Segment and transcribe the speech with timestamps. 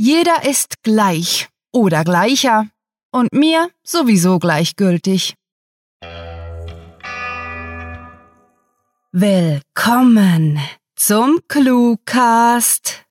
[0.00, 2.68] Jeder ist gleich oder gleicher
[3.10, 5.34] und mir sowieso gleichgültig.
[9.10, 10.60] Willkommen
[10.94, 13.04] zum Cluecast.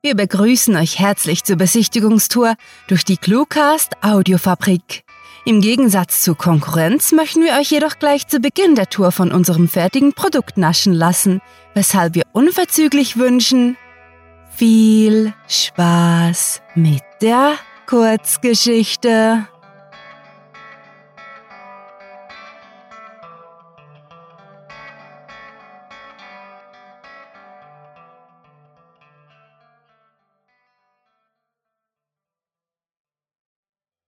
[0.00, 2.56] Wir begrüßen euch herzlich zur Besichtigungstour
[2.88, 5.05] durch die Cluecast Audiofabrik.
[5.48, 9.68] Im Gegensatz zur Konkurrenz möchten wir euch jedoch gleich zu Beginn der Tour von unserem
[9.68, 11.40] fertigen Produkt naschen lassen,
[11.72, 13.76] weshalb wir unverzüglich wünschen,
[14.50, 17.52] viel Spaß mit der
[17.86, 19.46] Kurzgeschichte.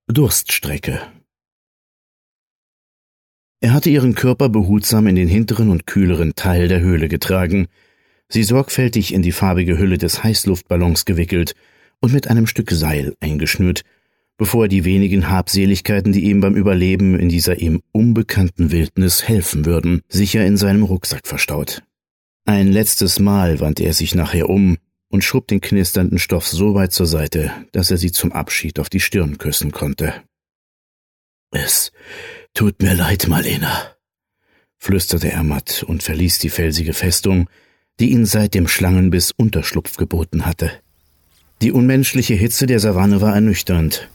[0.08, 1.00] Durststrecke
[3.60, 7.66] Er hatte ihren Körper behutsam in den hinteren und kühleren Teil der Höhle getragen,
[8.28, 11.54] sie sorgfältig in die farbige Hülle des Heißluftballons gewickelt
[12.00, 13.82] und mit einem Stück Seil eingeschnürt,
[14.36, 19.64] bevor er die wenigen Habseligkeiten, die ihm beim Überleben in dieser ihm unbekannten Wildnis helfen
[19.64, 21.82] würden, sicher in seinem Rucksack verstaut.
[22.44, 24.78] Ein letztes Mal wandte er sich nachher um,
[25.10, 28.88] und schob den knisternden Stoff so weit zur Seite, dass er sie zum Abschied auf
[28.88, 30.14] die Stirn küssen konnte.
[31.50, 31.92] Es
[32.54, 33.72] tut mir leid, Marlena,
[34.78, 37.48] flüsterte er matt und verließ die felsige Festung,
[38.00, 40.70] die ihn seit dem Schlangenbiss Unterschlupf geboten hatte.
[41.60, 44.08] Die unmenschliche Hitze der Savanne war ernüchternd.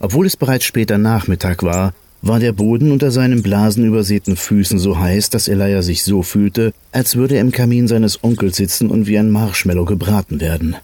[0.00, 5.30] Obwohl es bereits später Nachmittag war, war der Boden unter seinen blasenübersäten Füßen so heiß,
[5.30, 9.18] dass Elia sich so fühlte, als würde er im Kamin seines Onkels sitzen und wie
[9.18, 10.76] ein Marshmallow gebraten werden.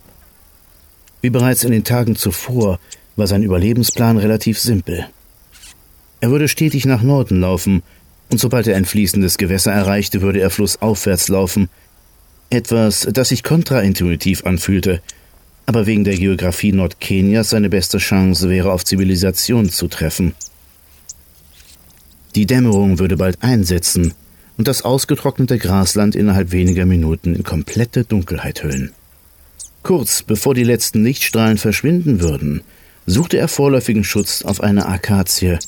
[1.21, 2.81] Wie bereits in den Tagen zuvor
[3.17, 5.07] war sein Überlebensplan relativ simpel.
[6.21, 7.83] Er würde stetig nach Norden laufen,
[8.31, 11.69] und sobald er ein fließendes Gewässer erreichte, würde er flussaufwärts laufen,
[12.51, 15.01] etwas, das sich kontraintuitiv anfühlte,
[15.67, 20.35] aber wegen der Geografie Nordkenias seine beste Chance wäre, auf Zivilisation zu treffen–
[22.35, 24.15] die Dämmerung würde bald einsetzen
[24.59, 28.93] und das ausgetrocknete Grasland innerhalb weniger Minuten in komplette Dunkelheit hüllen.
[29.83, 32.63] Kurz bevor die letzten Lichtstrahlen verschwinden würden,
[33.07, 35.59] suchte er vorläufigen Schutz auf einer Akazie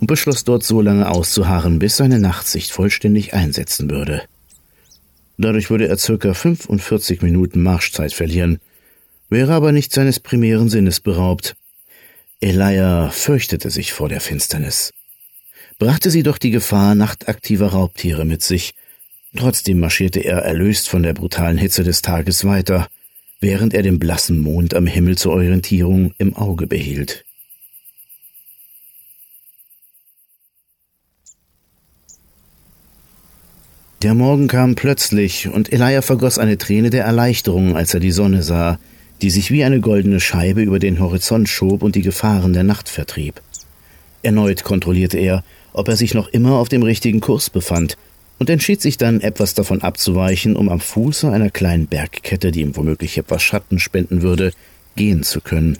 [0.00, 4.22] und beschloss dort so lange auszuharren, bis seine Nachtsicht vollständig einsetzen würde.
[5.38, 8.58] Dadurch würde er circa 45 Minuten Marschzeit verlieren,
[9.28, 11.56] wäre aber nicht seines primären Sinnes beraubt.
[12.40, 14.92] Elia fürchtete sich vor der Finsternis
[15.78, 18.74] brachte sie doch die Gefahr nachtaktiver Raubtiere mit sich.
[19.36, 22.88] Trotzdem marschierte er erlöst von der brutalen Hitze des Tages weiter,
[23.40, 27.25] während er den blassen Mond am Himmel zur Orientierung im Auge behielt.
[34.06, 38.44] Der Morgen kam plötzlich, und Elia vergoss eine Träne der Erleichterung, als er die Sonne
[38.44, 38.78] sah,
[39.20, 42.88] die sich wie eine goldene Scheibe über den Horizont schob und die Gefahren der Nacht
[42.88, 43.42] vertrieb.
[44.22, 47.96] Erneut kontrollierte er, ob er sich noch immer auf dem richtigen Kurs befand,
[48.38, 52.76] und entschied sich dann, etwas davon abzuweichen, um am Fuße einer kleinen Bergkette, die ihm
[52.76, 54.52] womöglich etwas Schatten spenden würde,
[54.94, 55.78] gehen zu können.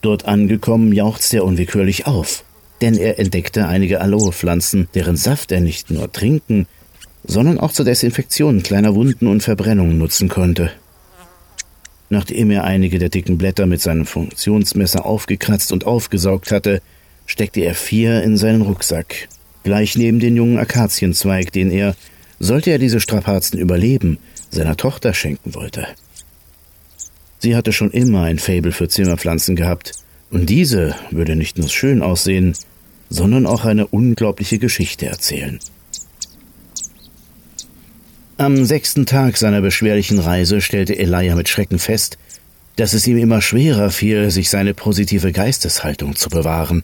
[0.00, 2.44] Dort angekommen, jauchzte er unwillkürlich auf,
[2.80, 6.66] denn er entdeckte einige Aloe-Pflanzen, deren Saft er nicht nur trinken,
[7.24, 10.70] sondern auch zur Desinfektion kleiner Wunden und Verbrennungen nutzen konnte.
[12.10, 16.82] Nachdem er einige der dicken Blätter mit seinem Funktionsmesser aufgekratzt und aufgesaugt hatte,
[17.26, 19.28] steckte er vier in seinen Rucksack,
[19.64, 21.94] gleich neben den jungen Akazienzweig, den er,
[22.38, 24.18] sollte er diese Strapazen überleben,
[24.50, 25.86] seiner Tochter schenken wollte.
[27.38, 29.92] Sie hatte schon immer ein Fabel für Zimmerpflanzen gehabt,
[30.30, 32.54] und diese würde nicht nur schön aussehen,
[33.10, 35.58] sondern auch eine unglaubliche Geschichte erzählen.
[38.42, 42.18] Am sechsten Tag seiner beschwerlichen Reise stellte Elia mit Schrecken fest,
[42.74, 46.82] dass es ihm immer schwerer fiel, sich seine positive Geisteshaltung zu bewahren.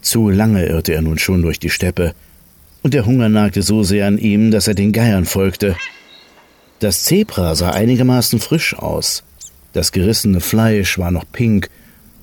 [0.00, 2.14] Zu lange irrte er nun schon durch die Steppe,
[2.82, 5.76] und der Hunger nagte so sehr an ihm, dass er den Geiern folgte.
[6.78, 9.24] Das Zebra sah einigermaßen frisch aus.
[9.74, 11.68] Das gerissene Fleisch war noch pink,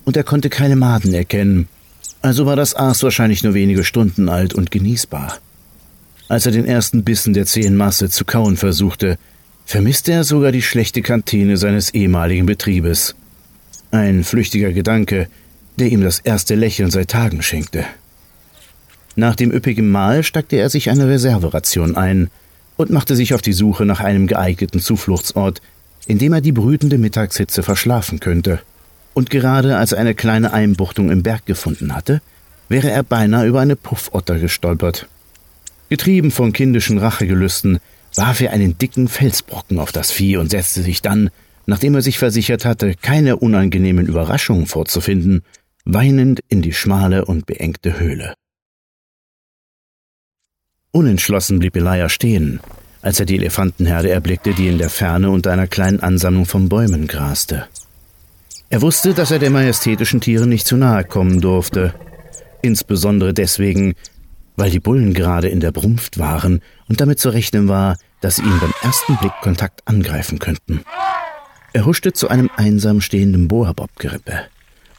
[0.06, 1.68] und er konnte keine Maden erkennen.
[2.24, 5.38] Also war das Aas wahrscheinlich nur wenige Stunden alt und genießbar.
[6.34, 9.20] Als er den ersten Bissen der zähen Masse zu kauen versuchte,
[9.66, 13.14] vermisste er sogar die schlechte Kantine seines ehemaligen Betriebes.
[13.92, 15.28] Ein flüchtiger Gedanke,
[15.78, 17.86] der ihm das erste Lächeln seit Tagen schenkte.
[19.16, 22.32] Nach dem üppigen Mahl steckte er sich eine Reserveration ein
[22.78, 25.62] und machte sich auf die Suche nach einem geeigneten Zufluchtsort,
[26.08, 28.60] in dem er die brütende Mittagshitze verschlafen könnte.
[29.14, 32.24] Und gerade als er eine kleine Einbuchtung im Berg gefunden hatte,
[32.70, 35.08] wäre er beinahe über eine Puffotter gestolpert.
[35.94, 37.78] Getrieben von kindischen Rachegelüsten
[38.16, 41.30] warf er einen dicken Felsbrocken auf das Vieh und setzte sich dann,
[41.68, 45.44] nachdem er sich versichert hatte, keine unangenehmen Überraschungen vorzufinden,
[45.86, 48.34] weinend in die schmale und beengte Höhle.
[50.92, 52.60] Unentschlossen blieb Elijah stehen,
[53.04, 57.06] als er die Elefantenherde erblickte, die in der Ferne unter einer kleinen Ansammlung von Bäumen
[57.06, 57.68] graste.
[58.72, 61.94] Er wusste, dass er den majestätischen Tieren nicht zu nahe kommen durfte,
[62.64, 63.94] insbesondere deswegen,
[64.56, 68.44] weil die Bullen gerade in der Brunft waren und damit zu rechnen war, dass sie
[68.44, 70.82] ihn beim ersten Blickkontakt angreifen könnten.
[71.74, 74.42] Er huschte zu einem einsam stehenden Boabobgerippe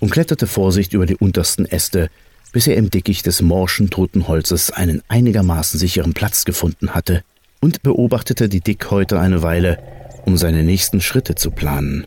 [0.00, 2.10] und kletterte Vorsicht über die untersten Äste,
[2.52, 7.22] bis er im Dickicht des morschen toten Holzes einen einigermaßen sicheren Platz gefunden hatte
[7.60, 9.78] und beobachtete die Dickhäuter eine Weile,
[10.26, 12.06] um seine nächsten Schritte zu planen.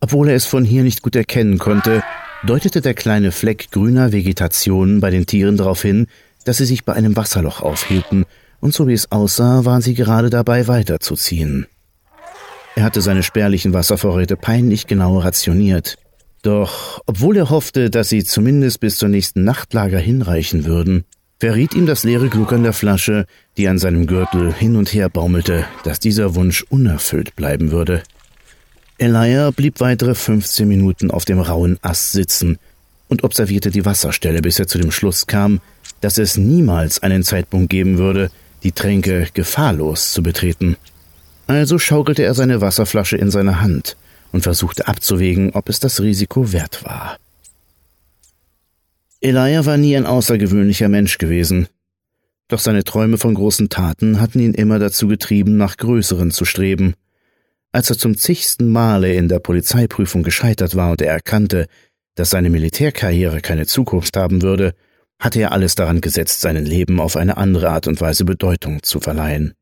[0.00, 2.02] Obwohl er es von hier nicht gut erkennen konnte,
[2.44, 6.06] deutete der kleine Fleck grüner Vegetation bei den Tieren darauf hin,
[6.44, 8.24] dass sie sich bei einem Wasserloch aufhielten,
[8.60, 11.66] und so wie es aussah, waren sie gerade dabei weiterzuziehen.
[12.76, 15.96] Er hatte seine spärlichen Wasservorräte peinlich genau rationiert.
[16.42, 21.04] Doch, obwohl er hoffte, dass sie zumindest bis zur nächsten Nachtlager hinreichen würden,
[21.38, 25.64] verriet ihm das leere Gluckern der Flasche, die an seinem Gürtel hin und her baumelte,
[25.84, 28.02] dass dieser Wunsch unerfüllt bleiben würde.
[28.98, 32.58] Elia blieb weitere 15 Minuten auf dem rauen Ast sitzen
[33.12, 35.60] und observierte die Wasserstelle, bis er zu dem Schluss kam,
[36.00, 38.30] dass es niemals einen Zeitpunkt geben würde,
[38.64, 40.76] die Tränke gefahrlos zu betreten.
[41.46, 43.96] Also schaukelte er seine Wasserflasche in seiner Hand
[44.32, 47.18] und versuchte abzuwägen, ob es das Risiko wert war.
[49.20, 51.68] Elijah war nie ein außergewöhnlicher Mensch gewesen,
[52.48, 56.94] doch seine Träume von großen Taten hatten ihn immer dazu getrieben, nach größeren zu streben.
[57.72, 61.66] Als er zum zigsten Male in der Polizeiprüfung gescheitert war und er erkannte,
[62.14, 64.74] dass seine Militärkarriere keine Zukunft haben würde,
[65.18, 69.00] hatte er alles daran gesetzt, seinem Leben auf eine andere Art und Weise Bedeutung zu
[69.00, 69.54] verleihen.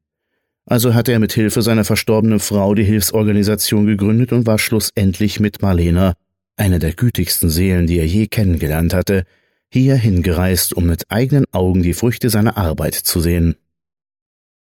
[0.67, 5.63] Also hatte er mit Hilfe seiner verstorbenen Frau die Hilfsorganisation gegründet und war schlussendlich mit
[5.63, 6.15] Marlena,
[6.57, 9.25] einer der gütigsten Seelen, die er je kennengelernt hatte,
[9.73, 13.57] hier hingereist, um mit eigenen Augen die Früchte seiner Arbeit zu sehen.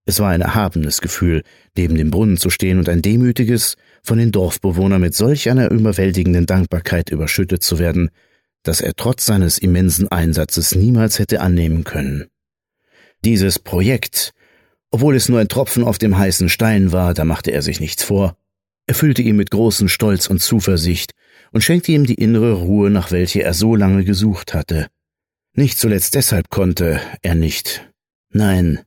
[0.05, 1.43] Es war ein erhabenes Gefühl,
[1.77, 6.45] neben dem Brunnen zu stehen und ein demütiges, von den Dorfbewohnern mit solch einer überwältigenden
[6.45, 8.11] Dankbarkeit überschüttet zu werden,
[8.63, 12.27] das er trotz seines immensen Einsatzes niemals hätte annehmen können.
[13.23, 14.33] Dieses Projekt,
[14.91, 18.03] obwohl es nur ein Tropfen auf dem heißen Stein war, da machte er sich nichts
[18.03, 18.37] vor,
[18.85, 21.13] erfüllte ihn mit großem Stolz und Zuversicht
[21.51, 24.87] und schenkte ihm die innere Ruhe, nach welcher er so lange gesucht hatte.
[25.55, 27.89] Nicht zuletzt deshalb konnte er nicht,
[28.29, 28.79] nein,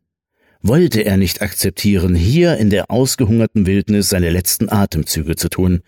[0.62, 5.82] wollte er nicht akzeptieren, hier in der ausgehungerten Wildnis seine letzten Atemzüge zu tun,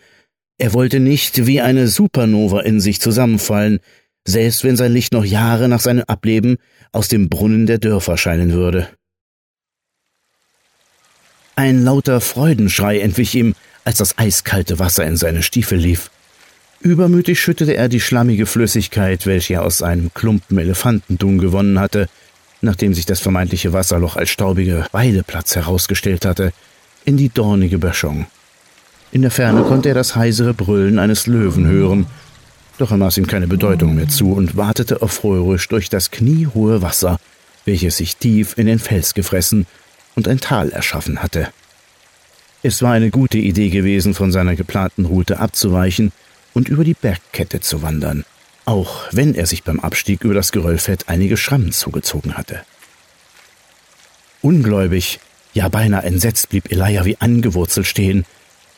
[0.58, 3.78] er wollte nicht wie eine Supernova in sich zusammenfallen,
[4.26, 6.58] selbst wenn sein Licht noch Jahre nach seinem Ableben
[6.90, 8.88] aus dem Brunnen der Dörfer scheinen würde.
[11.54, 13.54] Ein lauter Freudenschrei entwich ihm,
[13.84, 16.10] als das eiskalte Wasser in seine Stiefel lief.
[16.80, 22.08] Übermütig schüttete er die schlammige Flüssigkeit, welche er aus einem Klumpen Elefantendung gewonnen hatte,
[22.60, 26.52] nachdem sich das vermeintliche Wasserloch als staubige Weideplatz herausgestellt hatte,
[27.04, 28.26] in die dornige Böschung.
[29.12, 32.06] In der Ferne konnte er das heisere Brüllen eines Löwen hören,
[32.76, 37.18] doch er maß ihm keine Bedeutung mehr zu und wartete erfreuerisch durch das kniehohe Wasser,
[37.64, 39.66] welches sich tief in den Fels gefressen
[40.14, 41.48] und ein Tal erschaffen hatte.
[42.62, 46.12] Es war eine gute Idee gewesen, von seiner geplanten Route abzuweichen
[46.54, 48.24] und über die Bergkette zu wandern,
[48.68, 52.60] auch wenn er sich beim Abstieg über das Geröllfett einige Schrammen zugezogen hatte.
[54.42, 55.20] Ungläubig,
[55.54, 58.26] ja beinahe entsetzt blieb Elijah wie angewurzelt stehen,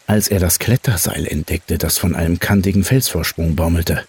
[0.07, 4.05] als er das Kletterseil entdeckte, das von einem kantigen Felsvorsprung baumelte.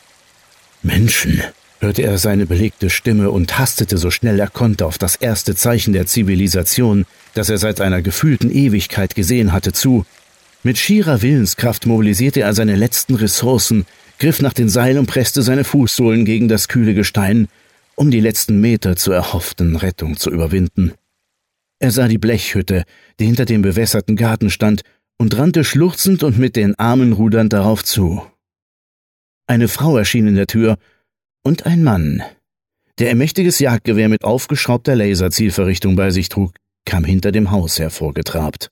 [0.83, 1.41] Menschen,
[1.79, 5.93] hörte er seine belegte Stimme und hastete so schnell er konnte auf das erste Zeichen
[5.93, 10.05] der Zivilisation, das er seit einer gefühlten Ewigkeit gesehen hatte, zu.
[10.61, 13.87] Mit schierer Willenskraft mobilisierte er seine letzten Ressourcen,
[14.21, 17.47] griff nach den Seilen und presste seine Fußsohlen gegen das kühle Gestein,
[17.95, 20.93] um die letzten Meter zur erhofften Rettung zu überwinden.
[21.79, 22.83] Er sah die Blechhütte,
[23.19, 24.83] die hinter dem bewässerten Garten stand,
[25.17, 28.21] und rannte schluchzend und mit den Armen rudernd darauf zu.
[29.47, 30.77] Eine Frau erschien in der Tür
[31.41, 32.21] und ein Mann,
[32.99, 36.53] der ein mächtiges Jagdgewehr mit aufgeschraubter Laserzielverrichtung bei sich trug,
[36.85, 38.69] kam hinter dem Haus hervorgetrabt.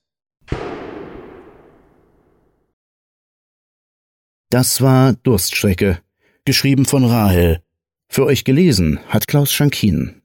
[4.50, 6.00] Das war Durststrecke,
[6.44, 7.62] geschrieben von Rahel.
[8.08, 10.22] Für euch gelesen hat Klaus Schankin.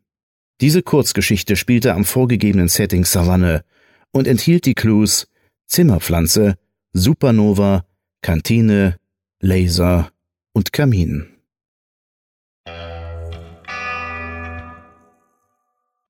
[0.61, 3.63] Diese Kurzgeschichte spielte am vorgegebenen Setting Savanne
[4.11, 5.27] und enthielt die Clues
[5.67, 6.55] Zimmerpflanze,
[6.93, 7.85] Supernova,
[8.21, 8.97] Kantine,
[9.41, 10.11] Laser
[10.53, 11.27] und Kamin.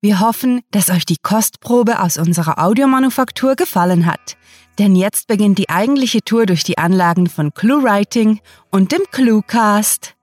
[0.01, 4.37] Wir hoffen, dass euch die Kostprobe aus unserer Audiomanufaktur gefallen hat.
[4.77, 8.41] Denn jetzt beginnt die eigentliche Tour durch die Anlagen von ClueWriting
[8.71, 10.15] und dem ClueCast.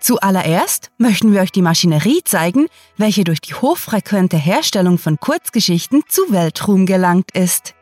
[0.00, 6.22] Zuallererst möchten wir euch die Maschinerie zeigen, welche durch die hochfrequente Herstellung von Kurzgeschichten zu
[6.30, 7.74] Weltruhm gelangt ist.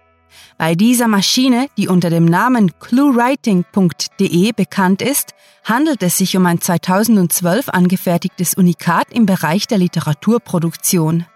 [0.57, 6.61] Bei dieser Maschine, die unter dem Namen cluewriting.de bekannt ist, handelt es sich um ein
[6.61, 11.27] 2012 angefertigtes Unikat im Bereich der Literaturproduktion.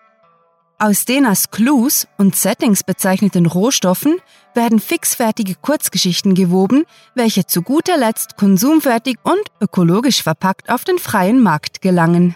[0.83, 4.17] Aus den als Clues und Settings bezeichneten Rohstoffen
[4.53, 11.41] werden fixfertige Kurzgeschichten gewoben, welche zu guter Letzt konsumfertig und ökologisch verpackt auf den freien
[11.41, 12.35] Markt gelangen.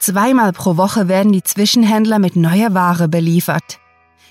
[0.00, 3.78] Zweimal pro Woche werden die Zwischenhändler mit neuer Ware beliefert.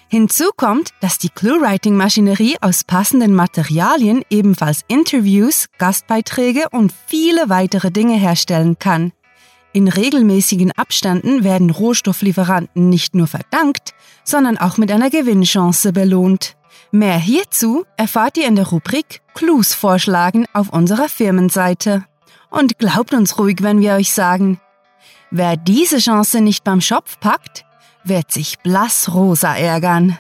[0.10, 8.18] Hinzu kommt, dass die ClueWriting-Maschinerie aus passenden Materialien ebenfalls Interviews, Gastbeiträge und viele weitere Dinge
[8.18, 9.14] herstellen kann.
[9.78, 13.94] In regelmäßigen Abständen werden Rohstofflieferanten nicht nur verdankt,
[14.24, 16.58] sondern auch mit einer Gewinnchance belohnt.
[16.90, 22.06] Mehr hierzu erfahrt ihr in der Rubrik Clues vorschlagen auf unserer Firmenseite.
[22.50, 24.60] Und glaubt uns ruhig, wenn wir euch sagen,
[25.30, 27.64] wer diese Chance nicht beim Schopf packt,
[28.04, 30.18] wird sich blassrosa ärgern.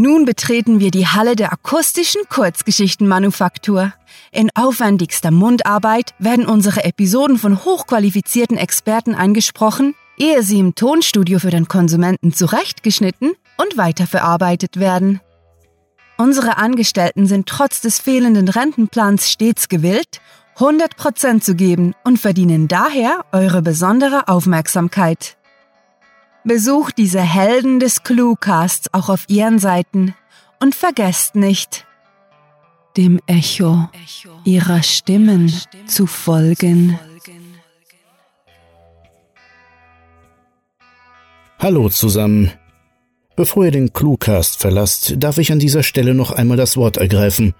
[0.00, 3.92] Nun betreten wir die Halle der akustischen Kurzgeschichtenmanufaktur.
[4.30, 11.50] In aufwendigster Mundarbeit werden unsere Episoden von hochqualifizierten Experten eingesprochen, ehe sie im Tonstudio für
[11.50, 15.20] den Konsumenten zurechtgeschnitten und weiterverarbeitet werden.
[16.16, 20.20] Unsere Angestellten sind trotz des fehlenden Rentenplans stets gewillt,
[20.58, 25.37] 100% zu geben und verdienen daher eure besondere Aufmerksamkeit.
[26.44, 30.14] Besucht diese Helden des Cluecasts auch auf ihren Seiten
[30.60, 31.84] und vergesst nicht,
[32.96, 33.88] dem Echo
[34.44, 35.52] ihrer Stimmen
[35.86, 36.98] zu folgen.
[41.58, 42.52] Hallo zusammen.
[43.34, 47.54] Bevor ihr den Cluecast verlasst, darf ich an dieser Stelle noch einmal das Wort ergreifen.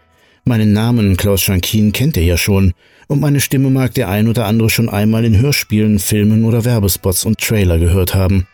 [0.44, 2.74] Meinen Namen Klaus Schankin kennt ihr ja schon,
[3.06, 7.24] und meine Stimme mag der ein oder andere schon einmal in Hörspielen, Filmen oder Werbespots
[7.24, 8.46] und Trailer gehört haben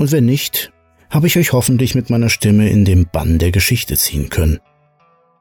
[0.00, 0.72] und wenn nicht,
[1.10, 4.58] habe ich euch hoffentlich mit meiner Stimme in den Bann der Geschichte ziehen können.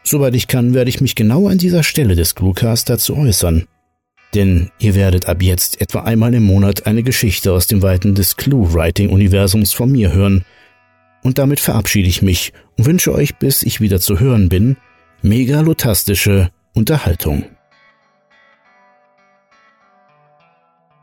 [0.02, 3.66] Soweit ich kann, werde ich mich genau an dieser Stelle des Cluecast dazu äußern
[4.34, 8.36] denn ihr werdet ab jetzt etwa einmal im Monat eine Geschichte aus dem Weiten des
[8.36, 10.44] Clue-Writing-Universums von mir hören.
[11.22, 14.76] Und damit verabschiede ich mich und wünsche euch, bis ich wieder zu hören bin,
[15.22, 17.44] megalotastische Unterhaltung.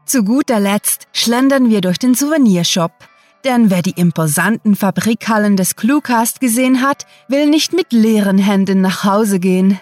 [0.05, 2.91] Zu guter Letzt schlendern wir durch den Souvenirshop.
[3.43, 9.03] Denn wer die imposanten Fabrikhallen des Cluecast gesehen hat, will nicht mit leeren Händen nach
[9.03, 9.79] Hause gehen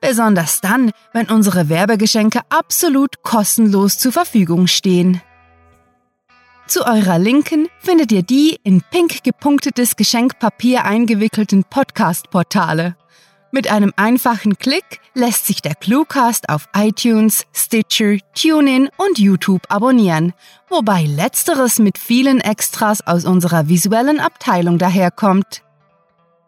[0.00, 5.20] besonders dann, wenn unsere Werbegeschenke absolut kostenlos zur Verfügung stehen.
[6.66, 12.96] Zu eurer Linken findet ihr die in pink gepunktetes Geschenkpapier eingewickelten Podcast-Portale.
[13.52, 20.32] Mit einem einfachen Klick lässt sich der Cluecast auf iTunes, Stitcher, TuneIn und YouTube abonnieren,
[20.68, 25.62] wobei letzteres mit vielen Extras aus unserer visuellen Abteilung daherkommt.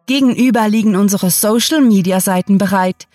[0.06, 3.06] Gegenüber liegen unsere Social-Media-Seiten bereit,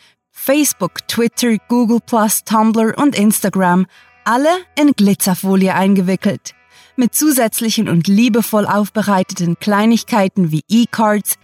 [0.44, 2.00] Facebook, Twitter, Google
[2.46, 3.86] Tumblr und Instagram,
[4.26, 6.56] alle in Glitzerfolie eingewickelt.
[6.96, 11.36] Mit zusätzlichen und liebevoll aufbereiteten Kleinigkeiten wie E-Cards,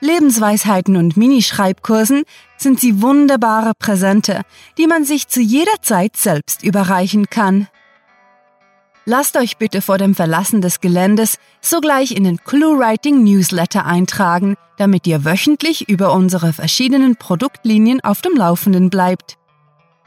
[0.00, 2.24] Lebensweisheiten und Minischreibkursen
[2.56, 4.40] sind sie wunderbare Präsente,
[4.78, 7.68] die man sich zu jeder Zeit selbst überreichen kann.
[9.06, 15.06] Lasst euch bitte vor dem Verlassen des Geländes sogleich in den ClueWriting Newsletter eintragen, damit
[15.06, 19.36] ihr wöchentlich über unsere verschiedenen Produktlinien auf dem Laufenden bleibt.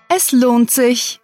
[0.10, 1.20] Es lohnt sich.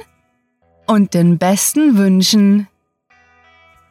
[0.85, 2.67] und den besten Wünschen.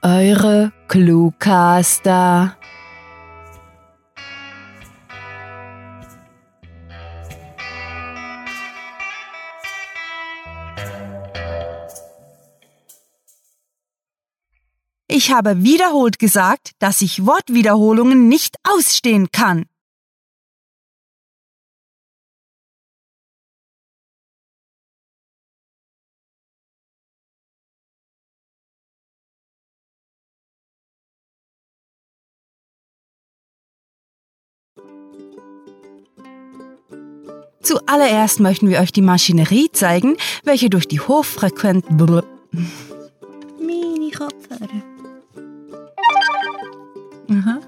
[0.02, 2.56] Eure Cluecaster.
[15.16, 19.64] Ich habe wiederholt gesagt, dass ich Wortwiederholungen nicht ausstehen kann.
[37.62, 41.84] Zuallererst möchten wir euch die Maschinerie zeigen, welche durch die hochfrequent
[44.16, 44.68] Kopfhörer.
[47.30, 47.60] Aha.